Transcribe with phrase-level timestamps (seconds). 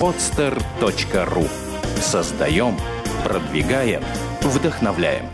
[0.00, 1.48] podster.ru
[2.00, 2.78] Создаем,
[3.24, 4.02] продвигаем,
[4.40, 5.26] вдохновляем.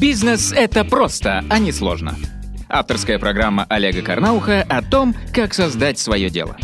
[0.00, 2.16] Бизнес– это просто, а не сложно.
[2.68, 6.56] Авторская программа Олега Карнауха о том, как создать свое дело.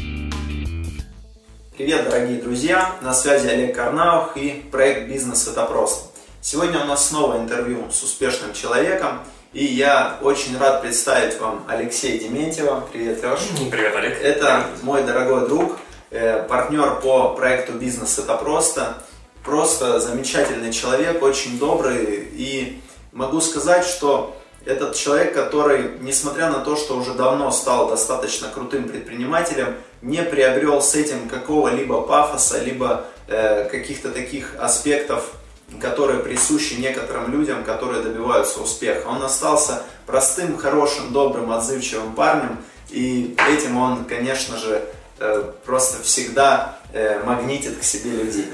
[1.76, 2.96] Привет, дорогие друзья!
[3.02, 6.10] На связи Олег Карнаух и проект «Бизнес– это просто».
[6.40, 9.20] Сегодня у нас снова интервью с успешным человеком,
[9.56, 12.86] и я очень рад представить вам Алексея Дементьева.
[12.92, 13.40] Привет, Леш.
[13.70, 14.20] Привет, Олег.
[14.20, 15.78] Это мой дорогой друг,
[16.10, 18.98] э, партнер по проекту «Бизнес– это просто».
[19.42, 22.82] Просто замечательный человек, очень добрый и
[23.12, 28.84] могу сказать, что этот человек, который, несмотря на то, что уже давно стал достаточно крутым
[28.84, 35.32] предпринимателем, не приобрел с этим какого-либо пафоса, либо э, каких-то таких аспектов,
[35.80, 39.08] которые присущи некоторым людям, которые добиваются успеха.
[39.08, 42.58] Он остался простым, хорошим, добрым, отзывчивым парнем,
[42.90, 44.82] и этим он, конечно же,
[45.18, 48.46] э, просто всегда э, магнитит к себе людей.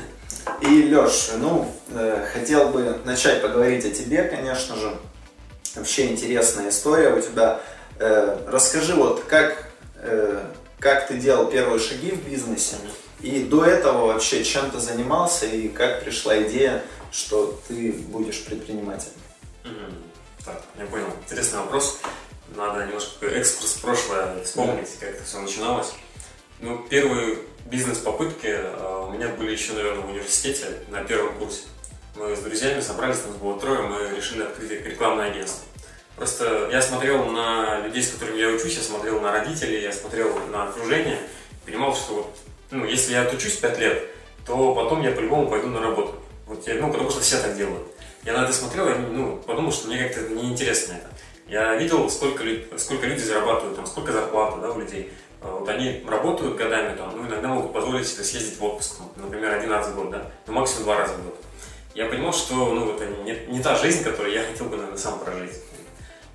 [0.63, 4.93] И, Леш, ну, э, хотел бы начать поговорить о тебе, конечно же.
[5.75, 7.61] Вообще интересная история у тебя.
[7.99, 9.71] Расскажи, вот как,
[10.79, 12.75] как ты делал первые шаги в бизнесе,
[13.21, 19.13] и до этого вообще чем ты занимался, и как пришла идея, что ты будешь предпринимателем?
[19.65, 19.95] Mm-hmm.
[20.45, 21.07] Так, я понял.
[21.25, 22.01] Интересный вопрос.
[22.57, 25.93] Надо немножко экскурс в прошлое вспомнить, как это все начиналось.
[26.61, 31.63] Ну, первые бизнес-попытки э, у меня были еще, наверное, в университете на первом курсе.
[32.17, 35.65] Мы с друзьями собрались, нас было трое, мы решили открыть рекламное агентство.
[36.17, 40.39] Просто я смотрел на людей, с которыми я учусь, я смотрел на родителей, я смотрел
[40.49, 41.19] на окружение,
[41.65, 42.37] понимал, что вот,
[42.71, 44.09] ну, если я отучусь 5 лет,
[44.45, 46.22] то потом я по-любому пойду на работу.
[46.53, 47.87] Вот я, ну, потому что все так делают.
[48.25, 51.09] Я на это смотрел и ну, подумал, что мне как-то неинтересно это.
[51.49, 52.45] Я видел, сколько,
[52.77, 55.11] сколько люди зарабатывают, там, сколько зарплата да, у людей.
[55.41, 59.53] А вот они работают годами, там, ну, иногда могут позволить себе съездить в отпуск, например,
[59.55, 61.37] один раз в год, да, ну, максимум два раза в год.
[61.95, 65.19] Я понимал, что, ну, это не, не та жизнь, которую я хотел бы, наверное, сам
[65.19, 65.57] прожить.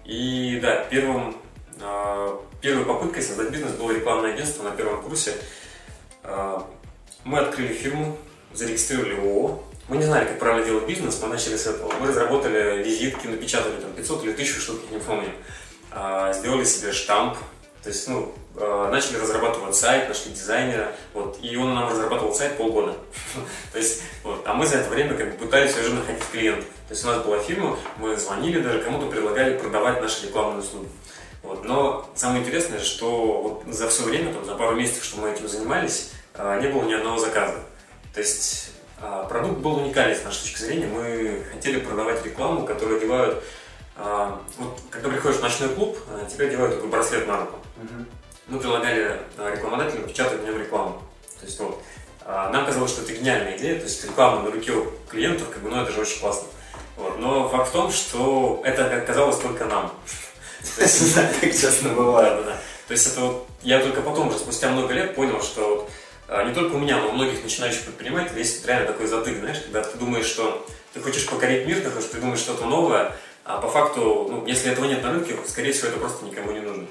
[0.03, 1.37] И, да, первым,
[1.79, 5.33] э, первой попыткой создать бизнес было рекламное агентство на первом курсе.
[6.23, 6.59] Э,
[7.23, 8.17] мы открыли фирму,
[8.53, 9.63] зарегистрировали ООО.
[9.87, 11.91] Мы не знали, как правильно делать бизнес, мы начали с этого.
[11.99, 15.29] Мы разработали визитки, напечатали там 500 или 1000 штук, я не помню.
[16.33, 17.37] Сделали себе штамп,
[17.87, 22.57] то есть, ну, э, начали разрабатывать сайт, нашли дизайнера, вот, и он нам разрабатывал сайт
[22.57, 22.97] полгода.
[23.71, 26.65] То есть, вот, а мы за это время как бы пытались уже находить клиентов.
[26.89, 30.89] То есть у нас была фирма, мы звонили даже, кому-то предлагали продавать наши рекламные услуги.
[31.43, 31.63] Вот.
[31.63, 35.47] Но самое интересное, что вот за все время, там, за пару месяцев, что мы этим
[35.47, 37.63] занимались, э, не было ни одного заказа.
[38.13, 38.71] То есть
[39.29, 40.87] продукт был уникальный с нашей точки зрения.
[40.87, 43.43] Мы хотели продавать рекламу, которую одевают
[43.99, 47.55] а, вот когда приходишь в ночной клуб, а, тебе делают такой браслет на руку.
[47.77, 48.05] Угу.
[48.47, 51.01] Мы предлагали а, рекламодателям печатать в нем рекламу.
[51.39, 51.81] То есть вот,
[52.25, 55.69] нам казалось, что это гениальная идея, то есть реклама на руке у клиентов, как бы,
[55.69, 56.47] ну это же очень классно.
[56.97, 57.19] Вот.
[57.19, 59.91] Но факт в том, что это казалось только нам.
[60.77, 62.43] Так честно бывает.
[62.87, 65.87] То есть это вот, я только потом уже, спустя много лет, понял, что
[66.29, 69.83] не только у меня, но у многих начинающих предпринимателей есть реально такой затык, знаешь, когда
[69.83, 73.15] ты думаешь, что ты хочешь покорить мир, ты хочешь придумать что-то новое,
[73.45, 76.59] а по факту, ну, если этого нет на рынке, скорее всего, это просто никому не
[76.59, 76.85] нужно.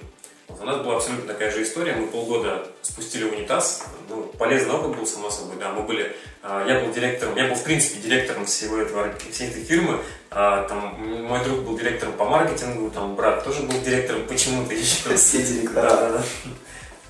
[0.48, 1.94] Вот у нас была абсолютно такая же история.
[1.96, 3.84] Мы полгода спустили унитаз.
[4.08, 5.56] Ну, полезный опыт был, само собой.
[5.58, 9.48] Да, мы были, а, я был директором, я был, в принципе, директором всего этого, всей
[9.48, 10.00] этой фирмы.
[10.30, 10.96] А, там,
[11.26, 15.14] мой друг был директором по маркетингу, там, брат тоже был директором почему-то еще.
[15.16, 15.82] Все директора.
[15.82, 16.24] Да, да, да.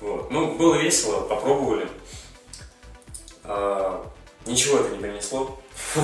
[0.01, 0.31] Вот.
[0.31, 1.87] Ну, было весело, попробовали.
[3.47, 4.05] А,
[4.45, 5.57] ничего это не принесло.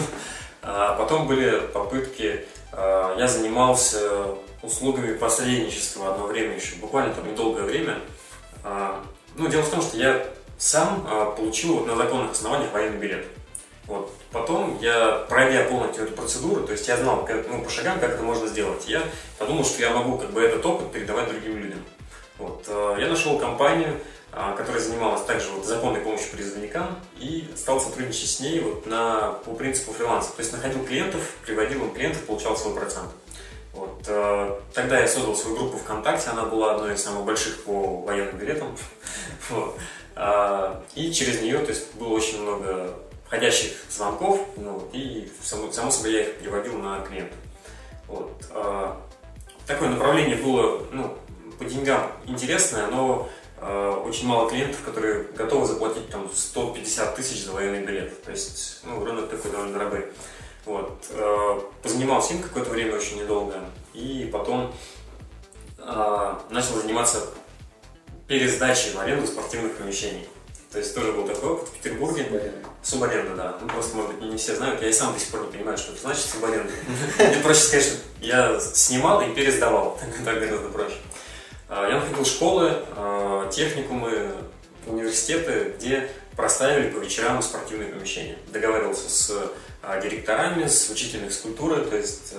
[0.65, 2.45] А потом были попытки
[2.75, 7.99] Э, я занимался услугами посредничества одно время еще, буквально там недолгое время.
[9.35, 10.25] Ну, дело в том, что я
[10.57, 11.05] сам
[11.35, 13.25] получил вот на законных основаниях военный билет.
[13.87, 14.13] Вот.
[14.31, 18.11] Потом я, пройдя полностью эту процедуру, то есть я знал как, ну, по шагам, как
[18.11, 19.03] это можно сделать, я
[19.37, 21.83] подумал, что я могу как бы этот опыт передавать другим людям.
[22.37, 22.65] Вот.
[22.97, 28.39] Я нашел компанию, а, которая занималась также вот законной помощью призывникам и стал сотрудничать с
[28.39, 30.31] ней вот на, по принципу фриланса.
[30.31, 33.09] То есть находил клиентов, приводил им клиентов, получал свой процент.
[33.73, 34.03] Вот.
[34.07, 38.37] Э, тогда я создал свою группу ВКонтакте, она была одной из самых больших по военным
[38.37, 38.75] билетам.
[40.15, 42.93] А, и через нее то есть, было очень много
[43.25, 47.35] входящих звонков, ну, и само, само собой я их переводил на клиентов.
[48.07, 48.31] Вот.
[48.51, 49.01] А,
[49.65, 51.17] такое направление было ну,
[51.57, 53.42] по деньгам интересное, но Э,
[54.05, 58.21] очень мало клиентов, которые готовы заплатить там 150 тысяч за военный билет.
[58.23, 60.07] То есть, ну, рынок такой довольно дорогой.
[60.65, 61.05] Вот.
[61.09, 63.55] Э, позанимался им какое-то время очень недолго.
[63.93, 64.73] И потом
[65.77, 67.19] э, начал заниматься
[68.27, 70.27] пересдачи в аренду спортивных помещений.
[70.71, 72.23] То есть тоже был такой опыт в Петербурге.
[72.23, 72.69] Субаренда.
[72.81, 73.57] Субаренда, да.
[73.61, 74.81] Ну, просто, может быть, не все знают.
[74.81, 76.71] Я и сам до сих пор не понимаю, что это значит субаренда.
[77.19, 79.99] Мне проще сказать, что я снимал и пересдавал.
[80.25, 80.97] Так гораздо проще.
[81.75, 84.31] А, Я находил школы, а, техникумы,
[84.85, 88.37] университеты, где проставили по вечерам спортивные помещения.
[88.51, 92.35] Договаривался с а, директорами, с учителями физкультуры, то есть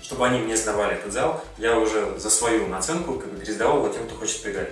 [0.00, 3.88] чтобы они мне сдавали этот зал, я уже за свою наценку как бы пересдавал его
[3.88, 4.68] тем, кто хочет поиграть.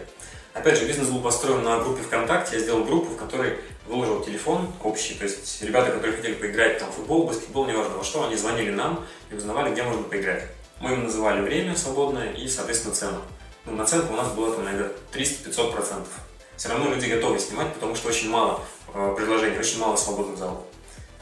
[0.53, 2.57] Опять же, бизнес был построен на группе ВКонтакте.
[2.57, 5.15] Я сделал группу, в которой выложил телефон общий.
[5.15, 8.71] То есть ребята, которые хотели поиграть там, в футбол, баскетбол, неважно во что, они звонили
[8.71, 10.45] нам и узнавали, где можно поиграть.
[10.81, 13.21] Мы им называли время свободное и, соответственно, цену.
[13.67, 16.13] Ну, наценка у нас была, там, наверное, 300-500 процентов.
[16.57, 18.61] Все равно люди готовы снимать, потому что очень мало
[18.93, 20.61] э, предложений, очень мало свободных залов.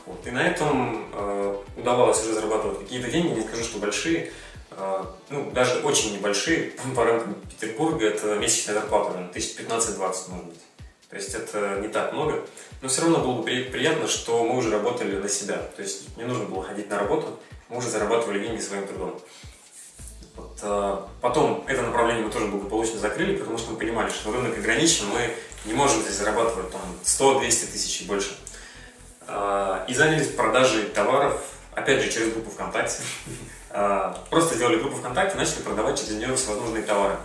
[0.07, 0.27] Вот.
[0.27, 4.33] И на этом э, удавалось уже зарабатывать какие-то деньги, не скажу, что большие,
[4.73, 9.99] э, ну, даже очень небольшие, по рамкам Петербурга, это месячная зарплата, наверное, 1015-20,
[10.31, 10.61] может быть.
[11.09, 12.45] То есть это не так много,
[12.81, 15.59] но все равно было бы при- приятно, что мы уже работали на себя.
[15.77, 19.21] То есть не нужно было ходить на работу, мы уже зарабатывали деньги своим трудом.
[20.63, 25.07] А, потом это направление мы тоже благополучно закрыли, потому что мы понимали, что рынок ограничен,
[25.09, 25.35] мы
[25.65, 28.37] не можем здесь зарабатывать там 100-200 тысяч и больше.
[29.27, 31.41] А, И занялись продажей товаров,
[31.75, 33.03] опять же, через группу ВКонтакте.
[33.71, 37.17] А, Просто сделали группу ВКонтакте, начали продавать через нее всевозможные товары.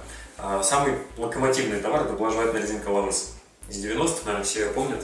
[0.61, 3.33] Самый локомотивный товар это была жевательная резинка Лавыс.
[3.69, 5.03] Из 90-х, наверное, все ее помнят.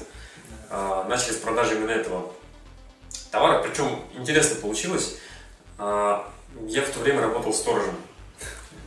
[0.70, 2.32] Начали с продажи именно этого
[3.32, 3.64] товара.
[3.64, 5.16] Причем интересно получилось.
[5.80, 6.24] Я
[6.86, 7.96] в то время работал сторожем.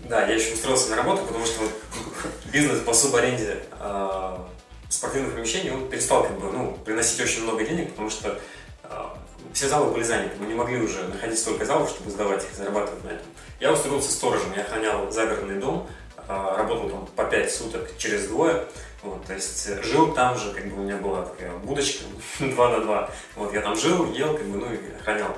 [0.09, 1.63] Да, я еще устроился на работу, потому что
[2.53, 4.49] бизнес по субаренде а,
[4.89, 8.39] спортивных помещений, он перестал как бы, ну, приносить очень много денег, потому что
[8.85, 9.19] а,
[9.53, 10.37] все залы были заняты.
[10.39, 13.27] Мы не могли уже находить столько залов, чтобы сдавать их, зарабатывать на этом.
[13.59, 15.89] Я устроился сторожем, я охранял загородный дом,
[16.29, 18.67] а, работал там по 5 суток через двое.
[19.03, 22.05] Вот, то есть э, жил там же, как бы у меня была такая будочка
[22.41, 23.11] 2 на 2.
[23.37, 25.37] Вот я там жил, ел, как бы, ну и охранял.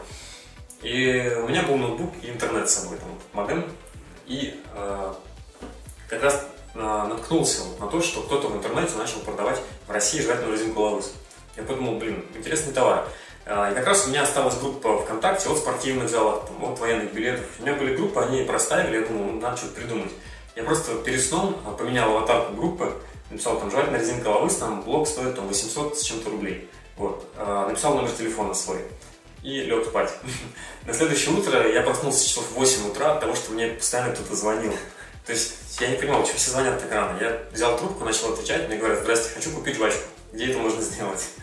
[0.83, 3.65] И у меня был ноутбук и интернет с собой, там, модем.
[4.28, 5.12] И э,
[6.08, 10.52] как раз э, наткнулся на то, что кто-то в интернете начал продавать в России жевательную
[10.52, 11.12] резинку Лавыс.
[11.56, 13.08] Я подумал, блин, интересный товар.
[13.46, 17.12] Э, И как раз у меня осталась группа ВКонтакте от спортивных залов, там, от военных
[17.14, 17.46] билетов.
[17.58, 20.12] У меня были группы, они проставили, я думал, ну, надо что-то придумать.
[20.54, 22.92] Я просто перед сном э, поменял аватарку группы,
[23.30, 26.69] написал там жевательная резинка Лавыс, там блок стоит там 800 с чем-то рублей.
[26.98, 27.25] Вот.
[27.36, 28.84] Э, Написал номер телефона свой
[29.43, 30.12] и лег спать.
[30.87, 34.35] На следующее утро я проснулся часов в 8 утра от того, что мне постоянно кто-то
[34.35, 34.73] звонил.
[35.26, 37.19] То есть я не понимал, что все звонят так рано.
[37.20, 40.02] Я взял трубку, начал отвечать, мне говорят, здрасте, хочу купить жвачку.
[40.32, 41.25] Где это можно сделать?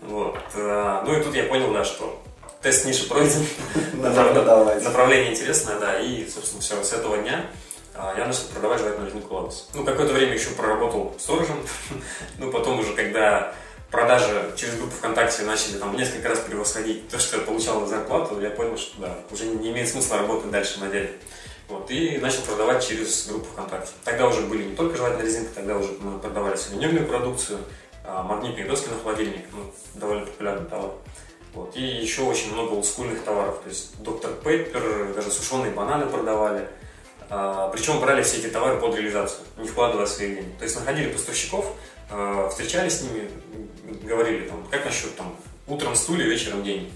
[0.00, 0.38] Вот.
[0.54, 2.22] А, Ну и тут я понял, да, что
[2.62, 3.44] тест ниши пройден.
[4.84, 6.00] Направление интересное, да.
[6.00, 7.44] И, собственно, все, с этого дня
[7.94, 9.68] а, я начал продавать жевательную резинку Лавус.
[9.74, 11.58] Ну, какое-то время еще проработал сторожем.
[12.38, 13.52] Ну, потом уже, когда
[13.90, 18.50] продажи через группу ВКонтакте начали там несколько раз превосходить то, что я получал зарплату, я
[18.50, 21.12] понял, что да, уже не имеет смысла работать дальше на деле.
[21.68, 23.92] Вот, и начал продавать через группу ВКонтакте.
[24.02, 27.58] Тогда уже были не только жевательная резинка, тогда уже мы продавали сувенирную продукцию,
[28.04, 30.92] а, магнитные доски на холодильник, ну, довольно популярный товар.
[31.52, 31.76] Вот.
[31.76, 36.68] И еще очень много олдскульных товаров, то есть доктор Пеппер, даже сушеные бананы продавали.
[37.28, 40.56] А, Причем брали все эти товары под реализацию, не вкладывая свои деньги.
[40.58, 41.74] То есть находили поставщиков,
[42.10, 43.28] а, встречались с ними,
[44.02, 46.90] говорили, там, как насчет там, утром стулья, вечером деньги.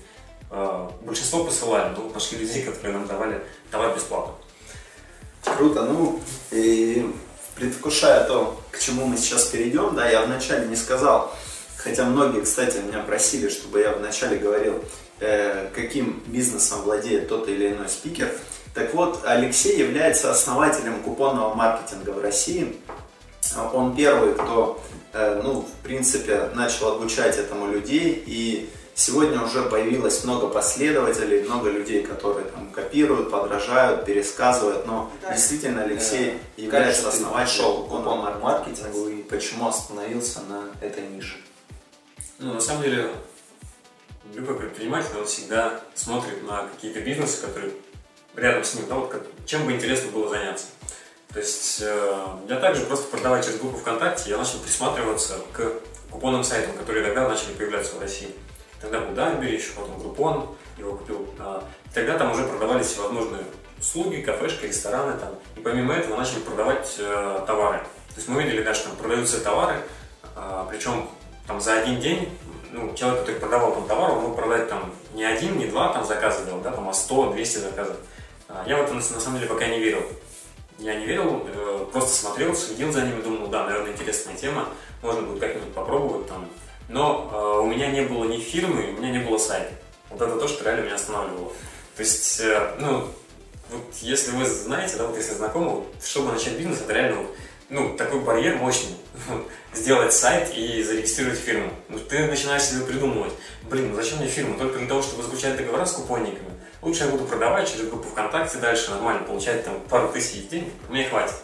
[0.50, 4.34] А, Большинство посылали, но вот нашли людей, которые нам давали товар бесплатно.
[5.44, 5.84] Круто.
[5.84, 7.10] Ну, и
[7.56, 11.34] предвкушая то, к чему мы сейчас перейдем, да, я вначале не сказал,
[11.76, 14.82] хотя многие, кстати, меня просили, чтобы я вначале говорил,
[15.20, 18.30] э, каким бизнесом владеет тот или иной спикер.
[18.74, 22.76] Так вот, Алексей является основателем купонного маркетинга в России.
[23.74, 24.82] Он первый, кто,
[25.12, 32.02] ну, в принципе, начал обучать этому людей, и сегодня уже появилось много последователей, много людей,
[32.02, 35.32] которые там копируют, подражают, пересказывают, но Да.
[35.34, 41.36] действительно Алексей Э, является основателем купонному маркетингу и почему остановился на этой нише?
[42.38, 43.10] Ну, на самом деле,
[44.34, 47.72] любой предприниматель, он всегда смотрит на какие-то бизнесы, которые
[48.34, 50.66] рядом с ним, да, вот как- чем бы интересно было заняться.
[51.32, 55.72] То есть э, я также просто продавая через группу ВКонтакте, я начал присматриваться к
[56.10, 58.34] купонным сайтам, которые тогда начали появляться в России.
[58.80, 61.26] Тогда был Дарбери, еще потом Группон, его купил.
[61.38, 63.44] А, тогда там уже продавались всевозможные
[63.78, 65.34] услуги, кафешки, рестораны там.
[65.56, 67.78] И помимо этого начали продавать э, товары.
[67.78, 69.76] То есть мы видели, да, что там продаются товары,
[70.36, 71.08] а, причем
[71.46, 72.28] там за один день,
[72.72, 76.04] ну, человек, который продавал там товар, он мог продать там не один, не два там
[76.04, 77.96] заказа делать, да, там, а 100, 200 заказов.
[78.48, 80.02] А, Я в это на самом деле пока не верил.
[80.78, 84.68] Я не верил, э, просто смотрел, следил за ними, думал, да, наверное, интересная тема,
[85.02, 86.48] можно будет как-нибудь попробовать там.
[86.88, 89.72] Но э, у меня не было ни фирмы, у меня не было сайта.
[90.10, 91.52] Вот это то, что реально меня останавливало.
[91.96, 93.08] То есть, э, ну,
[93.70, 97.36] вот если вы знаете, да, вот если знакомы, вот, чтобы начать бизнес, это реально вот,
[97.70, 98.94] ну, такой барьер мощный.
[99.74, 101.70] Сделать сайт и зарегистрировать фирму.
[102.08, 104.58] Ты начинаешь себе придумывать, блин, ну зачем мне фирма?
[104.58, 106.50] Только для того, чтобы заключать договора с купонниками.
[106.82, 111.08] Лучше я буду продавать через группу ВКонтакте дальше нормально, получать там пару тысяч денег, мне
[111.08, 111.36] хватит.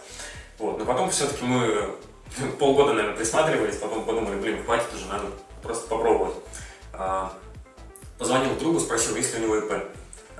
[0.57, 0.77] Вот.
[0.77, 1.95] Но потом все-таки мы
[2.59, 5.27] полгода, наверное, присматривались, потом подумали, блин, хватит уже, надо
[5.63, 6.35] просто попробовать.
[6.91, 7.33] А,
[8.17, 9.83] позвонил другу, спросил, есть ли у него ИП.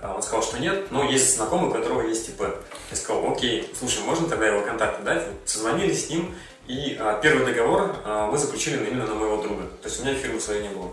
[0.02, 2.42] А, он сказал, что нет, но есть знакомый, у которого есть ИП.
[2.92, 5.24] Я сказал, окей, слушай, можно тогда его контакты дать?
[5.46, 6.36] Созвонились с ним,
[6.68, 7.96] и а, первый договор
[8.30, 9.64] мы заключили именно на моего друга.
[9.82, 10.92] То есть у меня фирмы своей не было.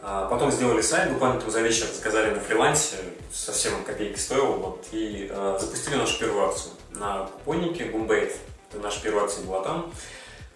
[0.00, 2.96] Потом сделали сайт, буквально там за вечер заказали на фрилансе,
[3.32, 8.32] совсем копейки стоило, вот, и э, запустили нашу первую акцию на купоннике Boombait.
[8.74, 9.92] Наша первая акция была там.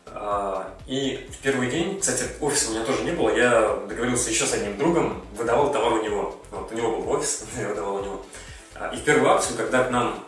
[0.07, 4.47] А, и в первый день, кстати, офиса у меня тоже не было, я договорился еще
[4.47, 6.37] с одним другом, выдавал товар у него.
[6.51, 8.27] Вот, у него был офис, я выдавал у него.
[8.75, 10.23] А, и в первую акцию, когда к нам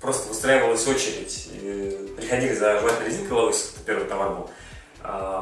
[0.00, 1.50] просто выстраивалась очередь,
[2.16, 4.50] приходили за жевательной резинкой это первый товар был, а,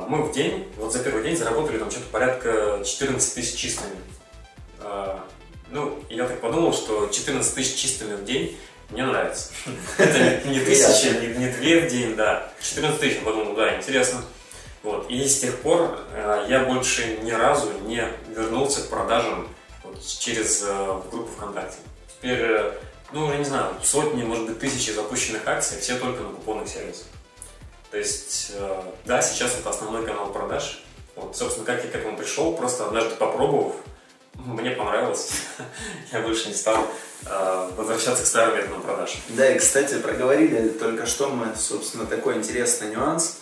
[0.09, 3.97] мы в день, вот за первый день заработали там что-то порядка 14 тысяч чистыми.
[5.71, 8.57] Ну, я так подумал, что 14 тысяч чистыми в день
[8.91, 9.51] мне нравится.
[9.99, 12.53] Это не тысяча, не две в день, да.
[12.63, 14.23] 14 тысяч, я подумал, да, интересно.
[14.85, 15.11] Вот.
[15.11, 15.99] И с тех пор
[16.49, 19.49] я больше ни разу не вернулся к продажам
[19.83, 20.65] вот, через
[21.11, 21.79] группу ВКонтакте.
[22.17, 22.73] Теперь, э,
[23.13, 27.07] ну, я не знаю, сотни, может быть, тысячи запущенных акций, все только на купонных сервисах.
[27.91, 30.83] То есть, э, да, сейчас это основной канал продаж.
[31.15, 33.75] Вот, собственно, как я к этому пришел, просто однажды попробовав,
[34.35, 35.31] мне понравилось.
[36.13, 36.87] Я больше не стал
[37.25, 39.17] э, возвращаться к старым методам продаж.
[39.31, 43.39] Да, и, кстати, проговорили только что мы, собственно, такой интересный нюанс.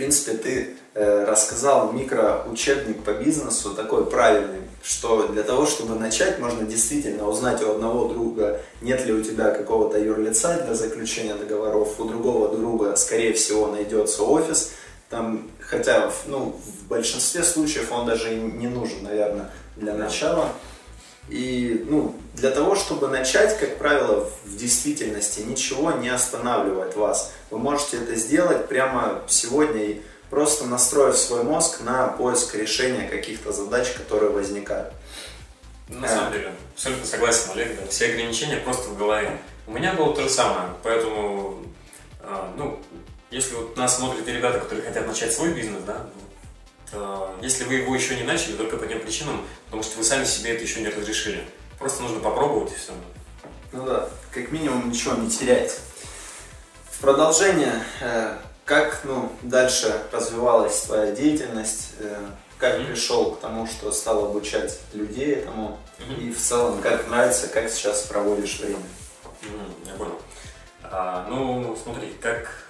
[0.00, 6.64] Принципе, ты э, рассказал микроучебник по бизнесу, такой правильный, что для того, чтобы начать, можно
[6.64, 12.04] действительно узнать у одного друга, нет ли у тебя какого-то юрлица для заключения договоров, у
[12.06, 14.72] другого друга, скорее всего, найдется офис,
[15.10, 20.48] там, хотя ну, в большинстве случаев он даже не нужен, наверное, для начала.
[21.28, 27.32] И ну, для того, чтобы начать, как правило, в действительности ничего не останавливает вас.
[27.50, 33.52] Вы можете это сделать прямо сегодня и просто настроив свой мозг на поиск решения каких-то
[33.52, 34.92] задач, которые возникают.
[35.88, 37.86] На самом деле, абсолютно согласен, Олег, да.
[37.88, 39.38] Все ограничения просто в голове.
[39.66, 41.64] У меня было то же самое, поэтому,
[42.22, 42.78] а, ну,
[43.30, 46.06] если вот нас смотрят ребята, которые хотят начать свой бизнес, да,
[46.92, 50.24] Э, если вы его еще не начали, только по тем причинам, потому что вы сами
[50.24, 51.44] себе это еще не разрешили.
[51.80, 52.92] Просто нужно попробовать и все.
[53.72, 55.80] Ну да, как минимум ничего не терять.
[56.90, 62.26] В продолжение, э, как ну, дальше развивалась твоя деятельность, э,
[62.58, 62.86] как mm-hmm.
[62.86, 66.20] пришел к тому, что стал обучать людей этому, mm-hmm.
[66.20, 68.76] и в целом, как нравится, как сейчас проводишь время.
[69.40, 70.20] Mm-hmm, я понял.
[70.82, 72.66] А, ну, смотри, как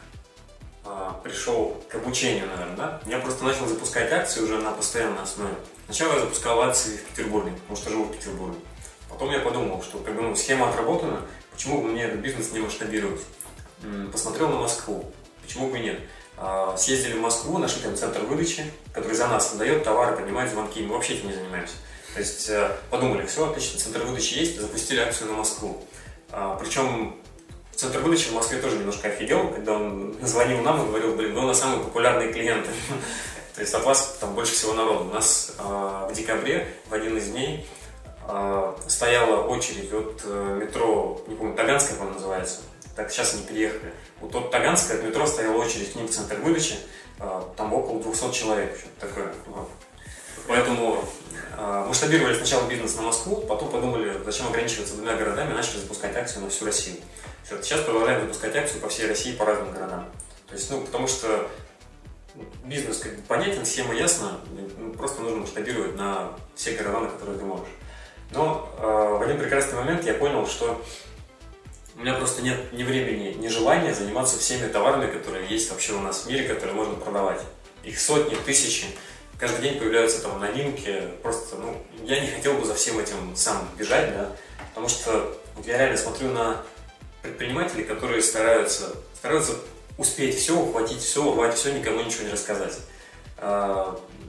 [0.85, 5.55] а, пришел к обучению, наверное, да, я просто начал запускать акции уже на постоянной основе.
[5.87, 8.59] Сначала я запускал акции в Петербурге, потому что живу в Петербурге.
[9.11, 12.61] Потом я подумал, что как бы, ну, схема отработана, почему бы мне этот бизнес не
[12.61, 13.21] масштабировать?
[14.13, 15.05] Посмотрел на Москву,
[15.43, 16.01] почему бы и нет?
[16.37, 20.83] А, съездили в Москву, нашли там центр выдачи, который за нас выдает товары, поднимает звонки,
[20.83, 21.75] мы вообще этим не занимаемся.
[22.15, 25.85] То есть э, подумали, все, отлично, центр выдачи есть, запустили акцию на Москву.
[26.31, 27.21] А, Причем
[27.81, 31.41] Центр выдачи в Москве тоже немножко офигел, когда он звонил нам и говорил, блин, вы
[31.41, 32.69] у нас самые популярные клиенты.
[33.55, 35.05] То есть от вас там больше всего народу.
[35.09, 37.67] У нас э, в декабре, в один из дней,
[38.87, 42.61] стояла очередь от э, метро, не помню, Таганская, по называется.
[42.95, 43.93] Так, сейчас они переехали.
[44.21, 46.77] Вот от Таганская от метро стояла очередь к ним в центр выдачи.
[47.19, 49.33] Э, там около 200 человек, такое.
[50.47, 51.05] Поэтому
[51.57, 56.45] э, масштабировали сначала бизнес на Москву, потом подумали, зачем ограничиваться двумя городами, начали запускать акцию
[56.45, 56.97] на всю Россию.
[57.45, 60.07] Сейчас продолжаем запускать акцию по всей России, по разным городам.
[60.49, 61.49] То есть, ну, потому что
[62.65, 64.41] бизнес как бы понятен, схема ясна,
[64.79, 67.69] ну, просто нужно масштабировать на все города, на которые ты можешь.
[68.33, 70.81] Но э, в один прекрасный момент я понял, что
[71.97, 76.01] у меня просто нет ни времени, ни желания заниматься всеми товарами, которые есть вообще у
[76.01, 77.41] нас в мире, которые можно продавать.
[77.85, 78.87] Их сотни, тысячи.
[79.39, 81.03] Каждый день появляются там новинки.
[81.23, 84.33] Просто, ну, я не хотел бы за всем этим сам бежать, да,
[84.69, 86.63] потому что вот я реально смотрю на
[87.23, 89.53] предприниматели, которые стараются, стараются
[89.99, 92.79] успеть все, ухватить все, урвать все, никому ничего не рассказать.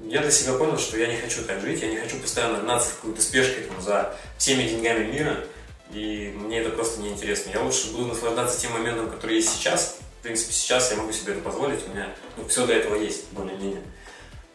[0.03, 2.89] Я для себя понял, что я не хочу так жить, я не хочу постоянно гнаться
[2.89, 5.45] в какую-то спешкой там, за всеми деньгами мира.
[5.91, 7.51] и мне это просто неинтересно.
[7.51, 9.99] Я лучше буду наслаждаться тем моментом, который есть сейчас.
[10.19, 13.31] В принципе, сейчас я могу себе это позволить, у меня ну, все для этого есть,
[13.31, 13.81] более-менее.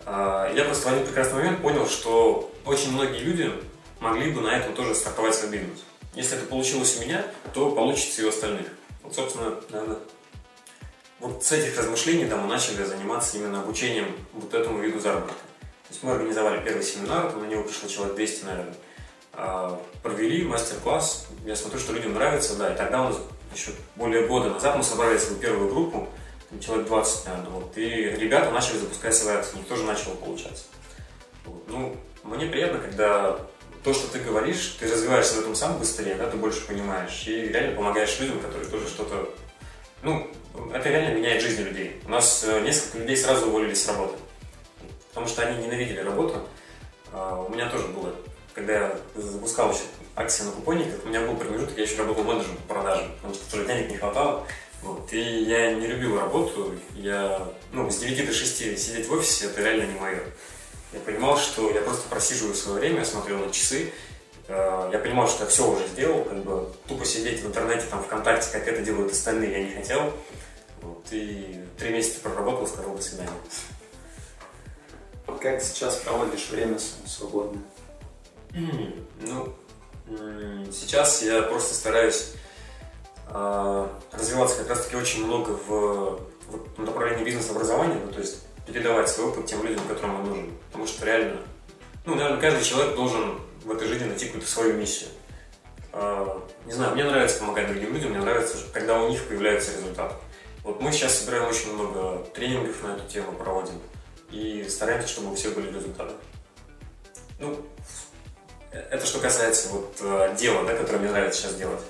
[0.04, 3.52] А, я просто в один прекрасный момент понял, что очень многие люди
[4.00, 5.80] могли бы на этом тоже стартовать свой бизнес.
[6.14, 8.68] Если это получилось у меня, то получится и у остальных.
[9.02, 9.98] Вот, собственно, наверное,
[11.20, 15.34] вот с этих размышлений да, мы начали заниматься именно обучением вот этому виду заработка.
[15.60, 18.74] То есть мы организовали первый семинар, на него пришло человек 200, наверное.
[19.32, 21.26] А, провели мастер-класс.
[21.44, 22.72] Я смотрю, что людям нравится, да.
[22.72, 23.18] И тогда у нас
[23.54, 26.08] еще более года назад мы собрали свою первую группу,
[26.60, 27.76] человек 20, наверное, вот.
[27.76, 30.64] И ребята начали запускать свои акции, у них тоже начало получаться.
[31.44, 31.62] Вот.
[31.68, 33.38] Ну, мне приятно, когда
[33.84, 37.48] то, что ты говоришь, ты развиваешься в этом сам быстрее, да, ты больше понимаешь и
[37.48, 39.28] реально помогаешь людям, которые тоже что-то...
[40.06, 40.24] Ну,
[40.72, 42.00] это реально меняет жизнь людей.
[42.06, 44.16] У нас э, несколько людей сразу уволились с работы,
[45.08, 46.46] потому что они ненавидели работу.
[47.12, 48.14] А, у меня тоже было,
[48.54, 49.80] когда я запускал еще
[50.14, 53.50] акции на купонниках, у меня был промежуток, я еще работал менеджером по продажам, потому что
[53.50, 54.46] тоже денег не хватало.
[54.82, 55.12] Вот.
[55.12, 59.60] И я не любил работу, я, ну, с 9 до 6 сидеть в офисе, это
[59.60, 60.20] реально не мое.
[60.92, 63.92] Я понимал, что я просто просиживаю свое время, смотрел на часы,
[64.48, 68.50] я понимал, что я все уже сделал, как бы тупо сидеть в интернете, там, ВКонтакте,
[68.52, 70.12] как это делают остальные, я не хотел.
[70.82, 73.30] Вот, и три месяца проработал, сказал до свидания.
[75.40, 77.62] Как сейчас проводишь время свободное?
[79.20, 79.52] Ну,
[80.72, 82.34] сейчас я просто стараюсь
[83.28, 86.20] э, развиваться как раз-таки очень много в,
[86.76, 90.52] в направлении бизнес-образования, ну, то есть передавать свой опыт тем людям, которым он нужен.
[90.68, 91.40] Потому что реально,
[92.04, 95.10] ну, наверное, каждый человек должен в этой жизни найти какую-то свою миссию.
[95.92, 100.14] Э, не знаю, мне нравится помогать другим людям, мне нравится, когда у них появляется результат.
[100.62, 103.80] Вот мы сейчас собираем очень много тренингов на эту тему, проводим,
[104.30, 106.14] и стараемся, чтобы у всех были результаты.
[107.40, 107.60] Ну,
[108.70, 111.80] это что касается вот э, дела, да, которое мне нравится сейчас делать.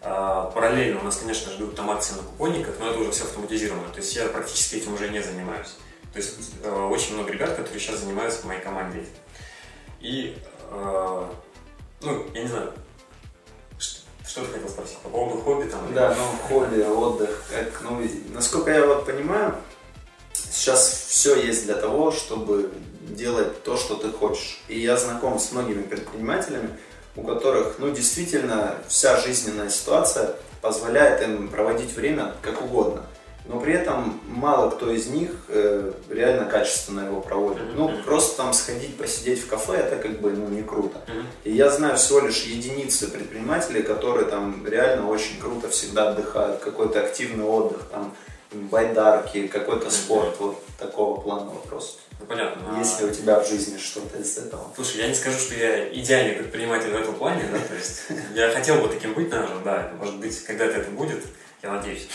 [0.00, 3.24] А, параллельно у нас, конечно же, идут там акции на купонниках, но это уже все
[3.24, 3.88] автоматизировано.
[3.88, 5.76] То есть я практически этим уже не занимаюсь.
[6.12, 9.04] То есть э, очень много ребят, которые сейчас занимаются в моей команде.
[10.00, 10.38] И,
[10.70, 11.24] э,
[12.02, 12.72] ну, я не знаю,
[13.78, 15.80] что ты хотел спросить по поводу хобби там?
[15.94, 17.44] Да, ну хобби, отдых.
[17.50, 18.02] Как, ну,
[18.34, 19.54] насколько я вот понимаю,
[20.32, 24.60] сейчас все есть для того, чтобы делать то, что ты хочешь.
[24.68, 26.70] И я знаком с многими предпринимателями,
[27.14, 33.06] у которых, ну, действительно, вся жизненная ситуация позволяет им проводить время как угодно.
[33.48, 37.62] Но при этом мало кто из них э, реально качественно его проводит.
[37.62, 37.74] Mm-hmm.
[37.76, 40.98] Ну, просто там сходить, посидеть в кафе, это как бы ну, не круто.
[41.06, 41.24] Mm-hmm.
[41.44, 47.00] И я знаю всего лишь единицы предпринимателей, которые там реально очень круто всегда отдыхают, какой-то
[47.00, 48.14] активный отдых, там
[48.52, 50.44] байдарки, какой-то спорт, mm-hmm.
[50.44, 52.00] вот такого плана вопрос.
[52.18, 52.78] Ну, понятно.
[52.78, 54.72] Есть ли у тебя в жизни что-то из этого?
[54.74, 58.02] Слушай, я не скажу, что я идеальный предприниматель в этом плане, да, то есть
[58.34, 61.22] я хотел бы таким быть, наверное, да, может быть, когда-то это будет,
[61.62, 62.08] я надеюсь.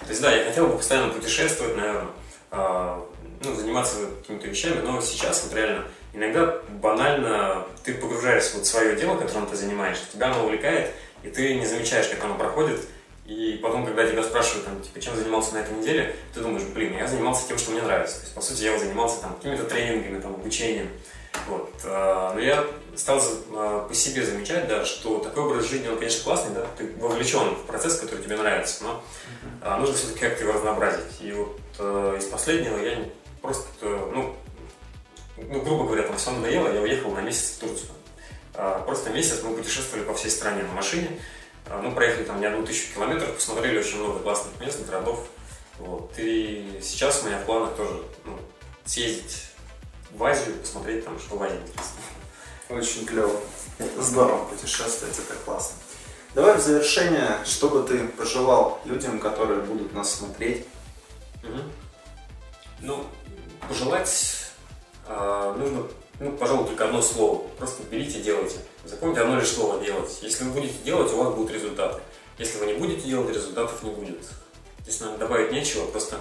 [0.00, 2.06] То есть, да, я хотел бы постоянно путешествовать, наверное,
[2.50, 3.06] а,
[3.44, 8.96] ну, заниматься какими-то вещами, но сейчас вот реально иногда банально ты погружаешься вот в свое
[8.96, 12.80] дело, которым ты занимаешься, тебя оно увлекает, и ты не замечаешь, как оно проходит,
[13.30, 16.96] и потом, когда тебя спрашивают, там, типа, чем занимался на этой неделе, ты думаешь, блин,
[16.96, 18.16] я занимался тем, что мне нравится.
[18.16, 20.88] То есть, по сути, я занимался там какими-то тренингами, там, обучением.
[21.50, 21.72] Вот.
[21.84, 23.20] А, но я стал
[23.52, 27.56] а, по себе замечать, да, что такой образ жизни, он, конечно, классный, да, ты вовлечен
[27.56, 29.02] в процесс, который тебе нравится, но
[29.64, 29.80] uh-huh.
[29.80, 31.20] нужно все-таки как-то его разнообразить.
[31.20, 31.58] И вот
[32.16, 33.04] из последнего я
[33.42, 34.36] просто, ну,
[35.36, 37.90] ну, грубо говоря, там все надоело, я уехал на месяц в Турцию.
[38.84, 41.18] Просто месяц мы путешествовали по всей стране на машине,
[41.66, 45.26] а, ну, проехали там не одну тысячу километров, посмотрели очень много классных мест, городов.
[45.78, 46.12] Вот.
[46.18, 48.38] И сейчас у меня в планах тоже ну,
[48.84, 49.49] съездить
[50.12, 52.00] в Азию, посмотреть там, что в Азии интересно.
[52.68, 53.40] Очень клево.
[53.78, 55.76] Это здорово путешествовать, это классно.
[56.34, 60.64] Давай в завершение, что бы ты пожелал людям, которые будут нас смотреть?
[61.42, 61.58] Угу.
[62.82, 63.04] Ну,
[63.68, 64.52] пожелать
[65.08, 65.86] э, нужно,
[66.20, 67.48] ну, пожалуй, только одно слово.
[67.58, 68.58] Просто берите, делайте.
[68.84, 70.18] Запомните одно лишь слово «делать».
[70.22, 72.00] Если вы будете делать, у вас будут результаты.
[72.38, 74.24] Если вы не будете делать, результатов не будет.
[74.82, 76.18] Здесь нам добавить нечего, просто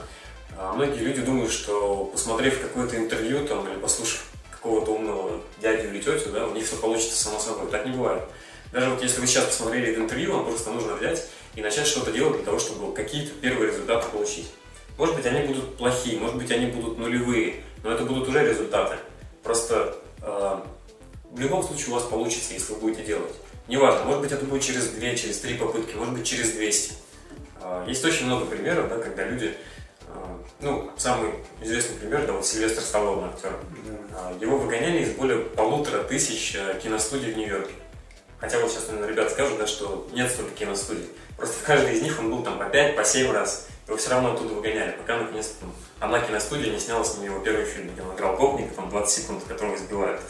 [0.62, 6.02] а, многие люди думают, что посмотрев какое-то интервью там, или послушав какого-то умного дядю или
[6.02, 7.72] тетю, да, у них все получится само собой.
[7.72, 8.24] Так не бывает.
[8.74, 12.12] Даже вот если вы сейчас посмотрели это интервью, вам просто нужно взять и начать что-то
[12.12, 14.52] делать для того, чтобы какие-то первые результаты получить.
[14.98, 18.98] Может быть, они будут плохие, может быть, они будут нулевые, но это будут уже результаты.
[19.44, 20.60] Просто э,
[21.32, 23.34] в любом случае у вас получится, если вы будете делать.
[23.70, 26.94] Неважно, может быть это будет через 2, через 3 попытки, может быть через 200.
[27.62, 29.56] А, есть очень много примеров, да, когда люди,
[30.62, 33.56] ну, самый известный пример, да, вот Сильвестр Сталлоне, актер,
[34.14, 37.74] а, его выгоняли из более полутора тысяч киностудий в Нью-Йорке.
[38.40, 41.08] Хотя вот сейчас, наверное, ребята скажут, да, что нет столько киностудий.
[41.38, 43.68] Просто в каждой из них он был там по 5, по 7 раз.
[43.88, 47.40] Его все равно оттуда выгоняли, пока наконец там, одна киностудия не сняла с ним его
[47.40, 50.22] первый фильм, где он играл гопника, там 20 секунд, которого избивают.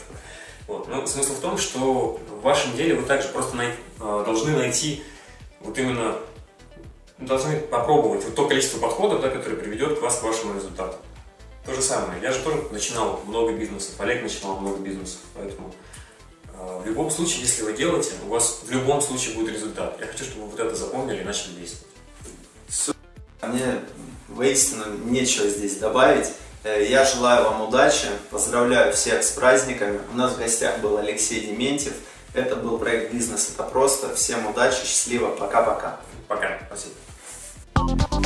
[0.66, 0.88] Вот.
[0.88, 5.02] Но смысл в том, что в вашем деле вы также просто най- э, должны найти
[5.60, 6.16] вот именно
[7.20, 10.96] должны попробовать вот то количество подходов, да, которое приведет вас к вашему результату.
[11.64, 12.20] То же самое.
[12.22, 15.74] Я же тоже начинал много бизнесов, Олег начинал много бизнесов, поэтому
[16.54, 19.96] э, в любом случае, если вы делаете, у вас в любом случае будет результат.
[20.00, 21.86] Я хочу, чтобы вы вот это запомнили и начали действовать.
[23.42, 23.80] Мне
[24.28, 26.28] воистину нечего здесь добавить.
[26.64, 30.00] Э, Я желаю вам удачи, поздравляю всех с праздниками.
[30.12, 31.94] У нас в гостях был Алексей Дементьев.
[32.32, 34.14] Это был проект «Бизнес– это просто».
[34.14, 36.00] Всем удачи, счастливо, пока-пока.
[36.28, 36.60] Пока.
[36.68, 36.94] Спасибо.